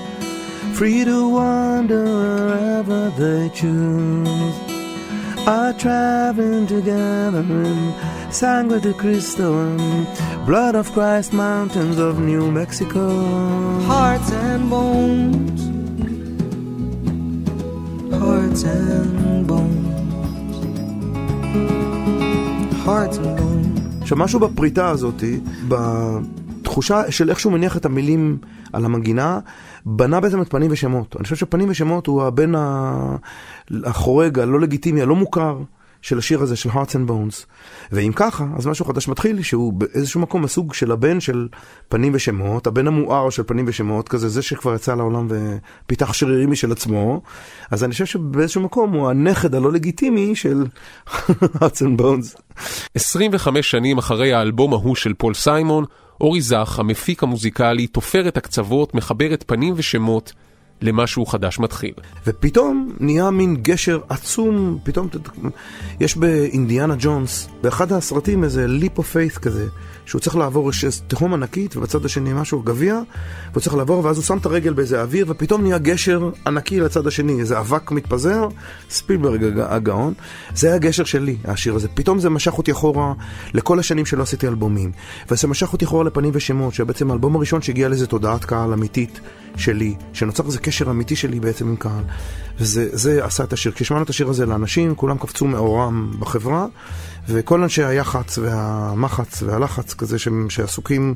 free 0.77 1.03
to 1.05 1.19
wander 1.37 2.05
wherever 2.49 3.11
they 3.19 3.49
choose. 3.59 4.74
are 5.46 5.72
traveling 5.72 6.66
together 6.66 7.40
in 7.40 7.94
Sangre 8.30 8.80
de 8.80 8.92
Cristo 8.92 9.46
and 9.66 10.06
Blood 10.46 10.74
of 10.74 10.86
Christ 10.92 11.32
mountains 11.32 11.98
of 11.98 12.18
New 12.18 12.50
Mexico. 12.50 13.06
Hearts 13.92 14.30
and 14.32 14.62
bones, 14.70 15.60
hearts 18.22 18.62
and 18.64 19.46
bones, 19.46 19.96
hearts 22.84 23.18
and 23.18 23.36
bones. 23.38 23.80
עכשיו, 24.02 24.18
משהו 24.18 24.40
בפריטה 24.40 24.88
הזאת, 24.88 25.22
בתחושה 26.75 27.11
של 27.11 27.29
איך 27.29 27.39
שהוא 27.39 27.53
מניח 27.53 27.77
את 27.77 27.85
המילים 27.85 28.37
על 28.73 28.85
המנגינה, 28.85 29.39
בנה 29.85 30.19
בעצם 30.19 30.41
את 30.41 30.49
פנים 30.49 30.71
ושמות. 30.71 31.15
אני 31.15 31.23
חושב 31.23 31.35
שפנים 31.35 31.69
ושמות 31.69 32.07
הוא 32.07 32.23
הבן 32.23 32.51
החורג, 33.85 34.39
הלא 34.39 34.59
לגיטימי, 34.59 35.01
הלא 35.01 35.15
מוכר. 35.15 35.57
של 36.01 36.17
השיר 36.17 36.41
הזה 36.41 36.55
של 36.55 36.69
Hearts 36.69 36.91
and 36.91 37.09
Bones. 37.09 37.45
ואם 37.91 38.11
ככה, 38.15 38.45
אז 38.57 38.67
משהו 38.67 38.85
חדש 38.85 39.07
מתחיל, 39.07 39.41
שהוא 39.41 39.73
באיזשהו 39.73 40.21
מקום 40.21 40.43
הסוג 40.43 40.73
של 40.73 40.91
הבן 40.91 41.19
של 41.19 41.47
פנים 41.89 42.11
ושמות, 42.15 42.67
הבן 42.67 42.87
המואר 42.87 43.29
של 43.29 43.43
פנים 43.43 43.65
ושמות, 43.67 44.09
כזה 44.09 44.29
זה 44.29 44.41
שכבר 44.41 44.75
יצא 44.75 44.95
לעולם 44.95 45.27
ופיתח 45.29 46.13
שרירים 46.13 46.51
משל 46.51 46.71
עצמו, 46.71 47.21
אז 47.71 47.83
אני 47.83 47.91
חושב 47.91 48.05
שבאיזשהו 48.05 48.61
מקום 48.61 48.93
הוא 48.93 49.09
הנכד 49.09 49.55
הלא 49.55 49.71
לגיטימי 49.71 50.35
של 50.35 50.65
Hearts 51.59 51.81
and 51.81 52.01
Bones. 52.01 52.41
25 52.95 53.71
שנים 53.71 53.97
אחרי 53.97 54.33
האלבום 54.33 54.73
ההוא 54.73 54.95
של 54.95 55.13
פול 55.13 55.33
סיימון, 55.33 55.85
אורי 56.21 56.41
זך, 56.41 56.79
המפיק 56.79 57.23
המוזיקלי, 57.23 57.87
תופר 57.87 58.27
את 58.27 58.37
הקצוות, 58.37 58.95
מחבר 58.95 59.33
את 59.33 59.43
פנים 59.47 59.73
ושמות 59.77 60.33
למשהו 60.81 61.25
חדש 61.25 61.59
מתחיל. 61.59 61.93
ופתאום 62.27 62.91
נהיה 62.99 63.31
מין 63.31 63.55
גשר 63.61 63.99
עצום, 64.09 64.77
פתאום 64.83 65.07
יש 65.99 66.17
באינדיאנה 66.17 66.95
ג'ונס, 66.99 67.49
באחד 67.61 67.91
הסרטים 67.91 68.43
איזה 68.43 68.67
leap 68.67 68.97
of 68.97 69.11
faith 69.11 69.37
כזה, 69.37 69.67
שהוא 70.05 70.21
צריך 70.21 70.35
לעבור, 70.35 70.69
יש 70.69 70.85
תהום 71.07 71.33
ענקית 71.33 71.77
ובצד 71.77 72.05
השני 72.05 72.33
משהו 72.33 72.61
גביע, 72.61 72.99
והוא 73.51 73.61
צריך 73.61 73.75
לעבור 73.75 74.05
ואז 74.05 74.17
הוא 74.17 74.23
שם 74.23 74.37
את 74.37 74.45
הרגל 74.45 74.73
באיזה 74.73 75.01
אוויר 75.01 75.25
ופתאום 75.29 75.61
נהיה 75.61 75.77
גשר 75.77 76.29
ענקי 76.47 76.79
לצד 76.79 77.07
השני, 77.07 77.39
איזה 77.39 77.59
אבק 77.59 77.91
מתפזר, 77.91 78.47
ספילברג 78.89 79.59
הגאון, 79.59 80.13
זה 80.55 80.67
היה 80.67 80.75
הגשר 80.75 81.03
שלי, 81.03 81.37
השיר 81.45 81.75
הזה. 81.75 81.87
פתאום 81.87 82.19
זה 82.19 82.29
משך 82.29 82.57
אותי 82.57 82.71
אחורה 82.71 83.13
לכל 83.53 83.79
השנים 83.79 84.05
שלא 84.05 84.23
עשיתי 84.23 84.47
אלבומים, 84.47 84.91
וזה 85.31 85.47
משך 85.47 85.73
אותי 85.73 85.85
אחורה 85.85 86.03
לפנים 86.03 86.31
ושמות, 86.33 86.73
שבעצם 86.73 87.11
האלבום 87.11 87.35
הראשון 87.35 87.61
שהגיע 87.61 87.89
לאיזה 87.89 88.07
תודעת 88.07 88.45
קהל 88.45 88.73
אמיתית 88.73 89.19
שלי, 89.57 89.95
שנוצר 90.13 90.45
איזה 90.45 90.59
קשר 90.59 90.89
אמיתי 90.89 91.15
שלי 91.15 91.39
בעצם 91.39 91.67
עם 91.67 91.75
קהל. 91.75 92.03
וזה 92.57 93.25
עשה 93.25 93.43
את 93.43 93.53
השיר. 93.53 93.71
כששמענו 93.71 94.03
את 94.03 94.09
השיר 94.09 94.29
הזה 94.29 94.45
לאנשים, 94.45 94.95
כולם 94.95 95.17
קפצו 95.17 95.45
מאורם 95.45 96.11
בחברה, 96.19 96.65
וכל 97.27 97.63
אנשי 97.63 97.83
היח"צ 97.83 98.37
והמח"צ 98.37 99.43
והלחץ 99.43 99.93
כזה 99.93 100.17
שעסוקים 100.49 101.15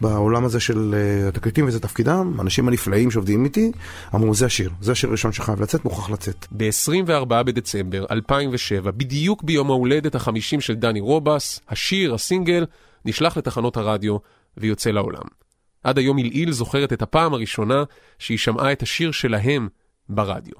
בעולם 0.00 0.44
הזה 0.44 0.60
של 0.60 0.94
uh, 0.94 1.28
התקליטים 1.28 1.68
וזה 1.68 1.80
תפקידם, 1.80 2.34
האנשים 2.38 2.68
הנפלאים 2.68 3.10
שעובדים 3.10 3.44
איתי, 3.44 3.72
אמרו 4.14 4.34
זה 4.34 4.46
השיר, 4.46 4.70
זה 4.80 4.92
השיר 4.92 5.08
הראשון 5.10 5.32
שחייב 5.32 5.62
לצאת, 5.62 5.84
מוכרח 5.84 6.10
לצאת. 6.10 6.46
ב-24 6.50 7.24
בדצמבר 7.24 8.04
2007, 8.10 8.90
בדיוק 8.90 9.42
ביום 9.42 9.70
ההולדת 9.70 10.14
החמישים 10.14 10.60
של 10.60 10.74
דני 10.74 11.00
רובס, 11.00 11.60
השיר, 11.68 12.14
הסינגל, 12.14 12.66
נשלח 13.04 13.36
לתחנות 13.36 13.76
הרדיו 13.76 14.16
ויוצא 14.56 14.90
לעולם. 14.90 15.41
עד 15.84 15.98
היום 15.98 16.16
עילעיל 16.16 16.52
זוכרת 16.52 16.92
את 16.92 17.02
הפעם 17.02 17.34
הראשונה 17.34 17.84
שהיא 18.18 18.38
שמעה 18.38 18.72
את 18.72 18.82
השיר 18.82 19.12
שלהם 19.12 19.68
ברדיו. 20.08 20.54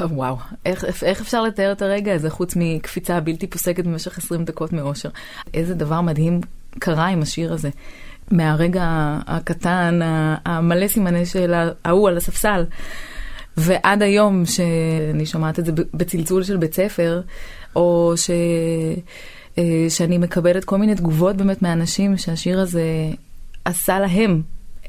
וואו, 0.00 0.36
איך, 0.66 0.84
איך 1.04 1.20
אפשר 1.20 1.42
לתאר 1.42 1.72
את 1.72 1.82
הרגע 1.82 2.14
הזה 2.14 2.30
חוץ 2.30 2.54
מקפיצה 2.56 3.20
בלתי 3.20 3.46
פוסקת 3.46 3.84
במשך 3.84 4.18
20 4.18 4.44
דקות 4.44 4.72
מאושר? 4.72 5.08
איזה 5.54 5.74
דבר 5.74 6.00
מדהים 6.00 6.40
קרה 6.78 7.06
עם 7.06 7.22
השיר 7.22 7.52
הזה. 7.52 7.70
מהרגע 8.30 8.84
הקטן, 9.26 10.00
המלא 10.44 10.88
סימני 10.88 11.26
של 11.26 11.54
ההוא 11.84 12.08
על 12.08 12.16
הספסל, 12.16 12.64
ועד 13.56 14.02
היום 14.02 14.46
שאני 14.46 15.26
שומעת 15.26 15.58
את 15.58 15.64
זה 15.64 15.72
בצלצול 15.94 16.42
של 16.42 16.56
בית 16.56 16.74
ספר, 16.74 17.22
או 17.76 18.12
ש... 18.16 18.30
אה, 19.58 19.86
שאני 19.88 20.18
מקבלת 20.18 20.64
כל 20.64 20.78
מיני 20.78 20.94
תגובות 20.94 21.36
באמת 21.36 21.62
מאנשים 21.62 22.16
שהשיר 22.16 22.60
הזה 22.60 22.82
עשה 23.64 23.98
להם 23.98 24.42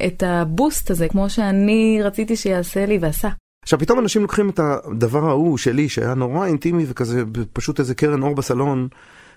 את 0.05 0.23
הבוסט 0.23 0.91
הזה, 0.91 1.07
כמו 1.07 1.29
שאני 1.29 1.99
רציתי 2.03 2.35
שיעשה 2.35 2.85
לי 2.85 2.97
ועשה. 3.01 3.29
עכשיו 3.63 3.79
פתאום 3.79 3.99
אנשים 3.99 4.21
לוקחים 4.21 4.49
את 4.49 4.59
הדבר 4.59 5.29
ההוא 5.29 5.57
שלי 5.57 5.89
שהיה 5.89 6.13
נורא 6.13 6.45
אינטימי 6.45 6.85
וכזה 6.87 7.23
פשוט 7.53 7.79
איזה 7.79 7.95
קרן 7.95 8.23
אור 8.23 8.35
בסלון 8.35 8.87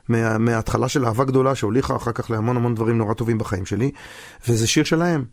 מה, 0.08 0.38
מההתחלה 0.38 0.88
של 0.88 1.04
אהבה 1.04 1.24
גדולה 1.24 1.54
שהוליכה 1.54 1.96
אחר 1.96 2.12
כך 2.12 2.30
להמון 2.30 2.56
המון 2.56 2.74
דברים 2.74 2.98
נורא 2.98 3.14
טובים 3.14 3.38
בחיים 3.38 3.66
שלי 3.66 3.90
וזה 4.48 4.66
שיר 4.66 4.84
שלהם. 4.84 5.24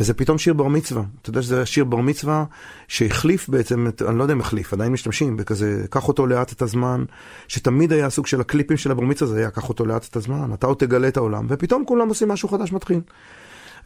וזה 0.00 0.14
פתאום 0.14 0.38
שיר 0.38 0.54
בר 0.54 0.68
מצווה. 0.68 1.02
אתה 1.22 1.30
יודע 1.30 1.42
שזה 1.42 1.66
שיר 1.66 1.84
בר 1.84 1.96
מצווה 1.96 2.44
שהחליף 2.88 3.48
בעצם, 3.48 3.86
את, 3.88 4.02
אני 4.02 4.18
לא 4.18 4.22
יודע 4.22 4.34
אם 4.34 4.40
החליף, 4.40 4.72
עדיין 4.72 4.92
משתמשים 4.92 5.36
בכזה, 5.36 5.84
קח 5.90 6.08
אותו 6.08 6.26
לאט 6.26 6.52
את 6.52 6.62
הזמן, 6.62 7.04
שתמיד 7.48 7.92
היה 7.92 8.06
הסוג 8.06 8.26
של 8.26 8.40
הקליפים 8.40 8.76
של 8.76 8.90
הבר 8.90 9.02
מצווה, 9.02 9.30
זה 9.30 9.38
היה 9.38 9.50
קח 9.50 9.68
אותו 9.68 9.86
לאט 9.86 10.06
את 10.10 10.16
הזמן, 10.16 10.50
אתה 10.54 10.66
עוד 10.66 10.76
תגלה 10.76 11.08
את 11.08 11.16
העולם, 11.16 11.46
ופתאום 11.48 11.84
כולם 11.86 12.08
עושים 12.08 12.28
משהו 12.28 12.48
חדש 12.48 12.72
מתחיל. 12.72 13.00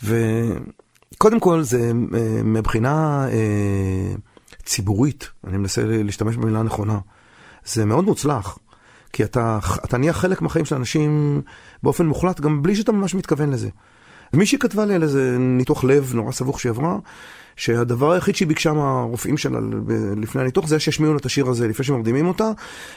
וקודם 0.02 1.40
כל 1.40 1.62
זה 1.62 1.92
אה, 2.14 2.42
מבחינה 2.44 3.26
אה, 3.28 4.14
ציבורית, 4.64 5.30
אני 5.46 5.56
מנסה 5.56 5.82
להשתמש 5.84 6.36
במילה 6.36 6.62
נכונה, 6.62 6.98
זה 7.64 7.84
מאוד 7.84 8.04
מוצלח. 8.04 8.58
כי 9.12 9.24
אתה, 9.24 9.58
אתה 9.84 9.98
נהיה 9.98 10.12
חלק 10.12 10.42
מהחיים 10.42 10.64
של 10.64 10.76
אנשים 10.76 11.42
באופן 11.82 12.06
מוחלט, 12.06 12.40
גם 12.40 12.62
בלי 12.62 12.76
שאתה 12.76 12.92
ממש 12.92 13.14
מתכוון 13.14 13.50
לזה. 13.50 13.68
מישהי 14.34 14.58
כתבה 14.58 14.84
לי 14.84 14.94
על 14.94 15.02
איזה 15.02 15.36
ניתוח 15.38 15.84
לב 15.84 16.12
נורא 16.14 16.32
סבוך 16.32 16.60
שהיא 16.60 16.70
עברה, 16.70 16.96
שהדבר 17.56 18.12
היחיד 18.12 18.36
שהיא 18.36 18.48
ביקשה 18.48 18.72
מהרופאים 18.72 19.36
שלה 19.36 19.58
לפני 20.16 20.40
הניתוח 20.40 20.66
זה 20.66 20.80
שישמיעו 20.80 21.12
לה 21.12 21.18
את 21.18 21.26
השיר 21.26 21.48
הזה 21.48 21.68
לפני 21.68 21.84
שמרדימים 21.84 22.26
אותה, 22.26 22.50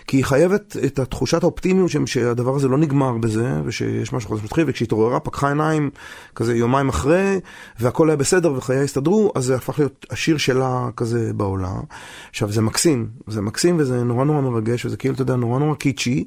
כי 0.08 0.18
היא 0.18 0.26
חייבת 0.26 0.78
את 0.86 1.00
התחושת 1.00 1.44
האופטימיות 1.44 1.92
שהדבר 2.06 2.56
הזה 2.56 2.68
לא 2.68 2.78
נגמר 2.78 3.18
בזה, 3.18 3.62
ושיש 3.66 4.14
משהו 4.14 4.30
חדש 4.30 4.44
מתחיל, 4.44 4.64
וכשהיא 4.68 4.86
התעוררה 4.86 5.20
פקחה 5.20 5.48
עיניים 5.50 5.90
כזה 6.36 6.56
יומיים 6.56 6.90
אחרי, 6.90 7.40
והכל 7.80 8.10
היה 8.10 8.18
בסדר 8.18 8.54
וחייה 8.54 8.84
הסתדרו, 8.84 9.32
אז 9.36 9.46
זה 9.46 9.56
הפך 9.56 9.80
להיות 9.80 10.06
השיר 10.10 10.38
שלה 10.38 10.90
כזה 10.96 11.34
בעולם. 11.34 11.82
עכשיו 12.30 12.52
זה 12.52 12.62
מקסים, 12.62 13.08
זה 13.28 13.42
מקסים 13.42 13.76
וזה 13.80 14.04
נורא 14.04 14.26
נורא 14.26 14.42
מרגש, 14.42 14.86
וזה 14.86 14.98
כאילו, 14.98 15.14
אתה 15.14 15.22
יודע, 15.22 15.36
נורא 15.36 15.60
נורא 15.60 15.76
קיצ'י. 15.76 16.26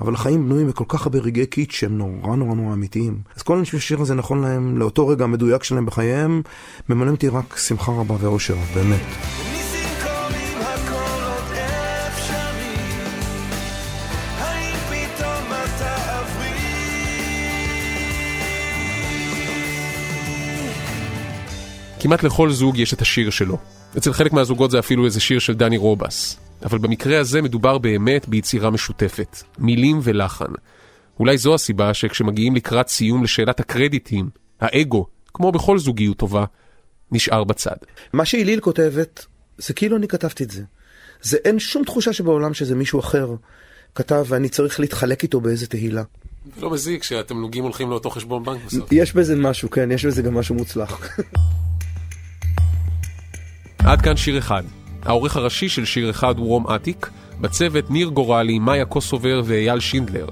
אבל 0.00 0.14
החיים 0.14 0.44
בנויים 0.44 0.68
מכל 0.68 0.84
כך 0.88 1.06
הרבה 1.06 1.18
רגעי 1.18 1.46
קיט 1.46 1.70
שהם 1.70 1.98
נורא 1.98 2.36
נורא 2.36 2.54
נורא 2.54 2.72
אמיתיים. 2.72 3.18
אז 3.36 3.42
כל 3.42 3.58
אנשים 3.58 3.80
שהשיר 3.80 4.00
הזה 4.00 4.14
נכון 4.14 4.42
להם, 4.42 4.78
לאותו 4.78 5.08
רגע 5.08 5.24
המדויק 5.24 5.64
שלהם 5.64 5.86
בחייהם, 5.86 6.42
ממלאים 6.88 7.14
אותי 7.14 7.28
רק 7.28 7.56
שמחה 7.58 7.92
רבה 7.92 8.14
ואושר, 8.20 8.56
באמת. 8.74 9.00
כמעט 22.00 22.22
לכל 22.22 22.50
זוג 22.50 22.78
יש 22.78 22.94
את 22.94 23.02
השיר 23.02 23.30
שלו. 23.30 23.58
אצל 23.98 24.12
חלק 24.12 24.32
מהזוגות 24.32 24.70
זה 24.70 24.78
אפילו 24.78 25.04
איזה 25.04 25.20
שיר 25.20 25.38
של 25.38 25.54
דני 25.54 25.76
רובס. 25.76 26.45
אבל 26.62 26.78
במקרה 26.78 27.20
הזה 27.20 27.42
מדובר 27.42 27.78
באמת 27.78 28.28
ביצירה 28.28 28.70
משותפת, 28.70 29.36
מילים 29.58 30.00
ולחן. 30.02 30.52
אולי 31.20 31.38
זו 31.38 31.54
הסיבה 31.54 31.94
שכשמגיעים 31.94 32.56
לקראת 32.56 32.88
סיום 32.88 33.24
לשאלת 33.24 33.60
הקרדיטים, 33.60 34.30
האגו, 34.60 35.06
כמו 35.34 35.52
בכל 35.52 35.78
זוגיות 35.78 36.16
טובה, 36.16 36.44
נשאר 37.12 37.44
בצד. 37.44 37.76
מה 38.12 38.24
שהיליל 38.24 38.60
כותבת, 38.60 39.26
זה 39.58 39.74
כאילו 39.74 39.96
אני 39.96 40.08
כתבתי 40.08 40.44
את 40.44 40.50
זה. 40.50 40.62
זה 41.22 41.36
אין 41.44 41.58
שום 41.58 41.84
תחושה 41.84 42.12
שבעולם 42.12 42.54
שזה 42.54 42.74
מישהו 42.74 43.00
אחר 43.00 43.34
כתב 43.94 44.24
ואני 44.28 44.48
צריך 44.48 44.80
להתחלק 44.80 45.22
איתו 45.22 45.40
באיזה 45.40 45.66
תהילה. 45.66 46.02
לא 46.60 46.70
מזיק 46.70 47.02
שהתמלוגים 47.02 47.64
הולכים 47.64 47.90
לאותו 47.90 48.10
חשבון 48.10 48.44
בנק 48.44 48.60
בסוף. 48.66 48.88
יש 48.92 49.12
בזה 49.12 49.36
משהו, 49.36 49.70
כן, 49.70 49.90
יש 49.90 50.06
בזה 50.06 50.22
גם 50.22 50.34
משהו 50.34 50.54
מוצלח. 50.54 51.18
עד 53.78 54.00
כאן 54.02 54.16
שיר 54.16 54.38
אחד. 54.38 54.62
העורך 55.06 55.36
הראשי 55.36 55.68
של 55.68 55.84
שיר 55.84 56.10
אחד 56.10 56.38
הוא 56.38 56.46
רום 56.46 56.66
אטיק, 56.66 57.10
בצוות 57.40 57.90
ניר 57.90 58.08
גורלי, 58.08 58.58
מאיה 58.58 58.84
קוסובר 58.84 59.42
ואייל 59.44 59.80
שינדלר. 59.80 60.26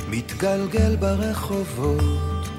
מתגלגל 0.09 0.95
ברחובות, 0.95 2.49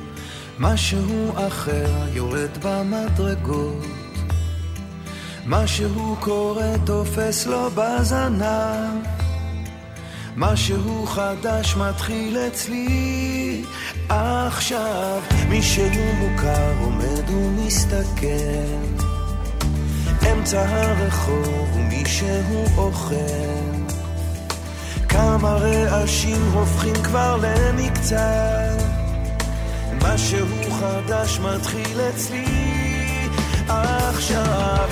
משהו 0.58 1.32
אחר 1.34 1.86
יורד 2.14 2.64
במדרגות, 2.64 3.86
משהו 5.48 6.16
קורה 6.20 6.72
תופס 6.84 7.46
לו 7.46 7.70
בזנב, 7.74 9.06
משהו 10.36 11.06
חדש 11.06 11.76
מתחיל 11.76 12.38
אצלי. 12.38 13.64
עכשיו, 14.08 15.22
מישהו 15.48 15.84
מוכר 16.18 16.72
עומד 16.80 17.30
ומסתכל, 17.30 18.26
אמצע 20.32 20.64
הרחוב 20.68 21.76
ומישהו 21.76 22.64
אוכל. 22.76 23.14
כמה 25.08 25.56
רעשים 25.56 26.42
הופכים 26.52 26.94
כבר 26.94 27.38
למקצת. 27.42 28.82
משהו 30.02 30.46
חדש 30.80 31.38
מתחיל 31.38 32.00
אצלי. 32.00 32.66
עכשיו 33.68 34.85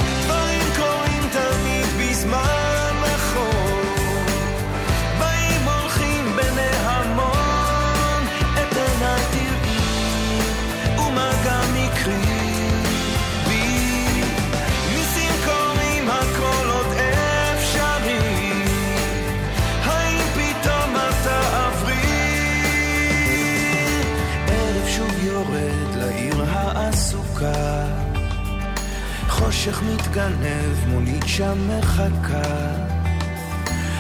שם 31.37 31.59
מחכה. 31.69 32.43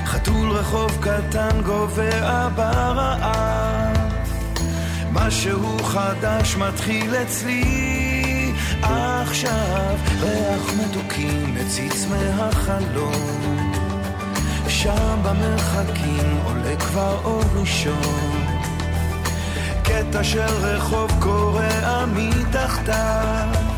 חתול 0.07 0.51
רחוב 0.51 0.99
קטן 1.01 1.61
גובע 1.65 2.49
ברעב 2.55 3.97
משהו 5.13 5.79
חדש 5.79 6.57
מתחיל 6.57 7.15
אצלי. 7.15 8.53
עכשיו 8.83 9.97
ריח 10.21 10.73
מתוקים 10.81 11.55
מציץ 11.55 12.07
מהחלום 12.11 13.73
שם 14.69 15.19
במרחקים 15.23 16.41
עולה 16.45 16.77
כבר 16.77 17.21
אור 17.25 17.43
ראשון. 17.55 18.47
קטע 19.83 20.25
של 20.25 20.41
רחוב 20.41 21.13
קורע 21.21 22.05
מתחתיו 22.07 23.74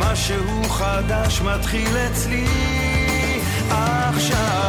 משהו 0.00 0.68
חדש 0.68 1.40
מתחיל 1.40 1.96
אצלי. 1.96 2.46
עכשיו 3.70 4.59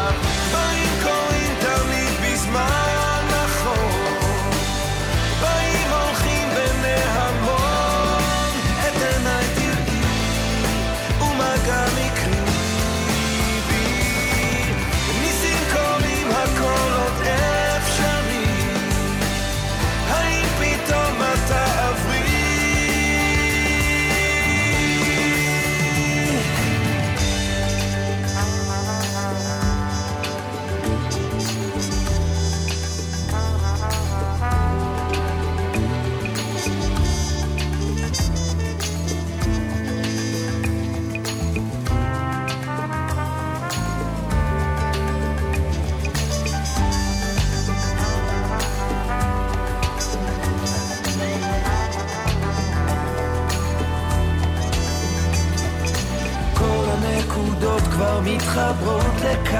הנקודות 57.61 57.93
כבר 57.93 58.19
מתחברות 58.25 59.15
לקו. 59.21 59.57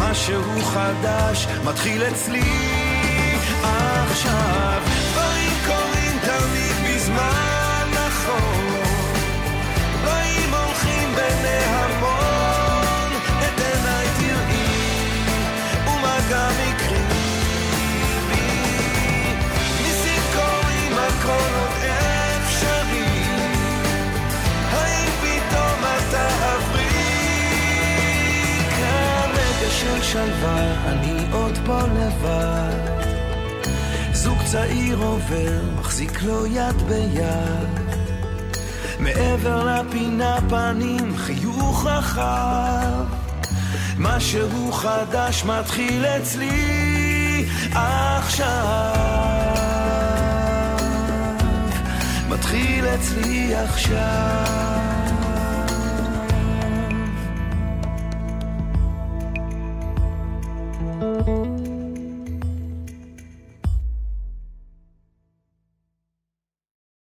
משהו 0.00 0.42
חדש 0.62 1.46
מתחיל 1.64 2.02
אצלי 2.02 2.42
עכשיו 4.10 5.01
שלווה, 30.12 30.88
אני 30.88 31.32
עוד 31.32 31.58
פה 31.66 31.78
לבד. 31.80 33.02
זוג 34.12 34.38
צעיר 34.44 34.98
עובר, 34.98 35.60
מחזיק 35.78 36.22
לו 36.22 36.46
יד 36.46 36.82
ביד. 36.88 37.96
מעבר 38.98 39.64
לפינה 39.64 40.38
פנים, 40.48 41.16
חיוך 41.16 41.86
רחב. 41.86 43.04
משהו 43.98 44.72
חדש 44.72 45.44
מתחיל 45.44 46.04
אצלי 46.06 47.44
עכשיו. 47.74 48.46
מתחיל 52.28 52.86
אצלי 52.86 53.54
עכשיו. 53.54 54.81